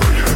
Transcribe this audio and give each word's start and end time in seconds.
failure. 0.00 0.31